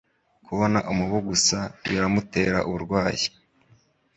Kubona 0.45 0.79
umubu 0.91 1.17
gusa 1.29 1.57
biramutera 1.87 2.57
uburwayi. 2.69 3.27